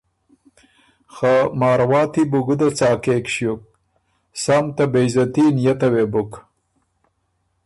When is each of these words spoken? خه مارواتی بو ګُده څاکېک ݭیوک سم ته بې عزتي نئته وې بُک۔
خه 1.13 1.33
مارواتی 1.59 2.23
بو 2.31 2.39
ګُده 2.47 2.67
څاکېک 2.77 3.25
ݭیوک 3.33 3.61
سم 4.43 4.65
ته 4.75 4.83
بې 4.91 5.01
عزتي 5.07 5.45
نئته 5.61 5.87
وې 5.93 6.05
بُک۔ 6.11 6.31